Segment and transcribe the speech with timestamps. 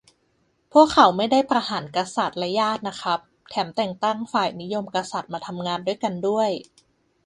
[0.73, 3.19] พวกเขาไม่ได้ประหารกษัตริย์และญาตินะครับ
[3.49, 6.49] แถมแต่งตั้งฝ่ายนิยมกษัตริย์มาทำงานด้วยกันด้วย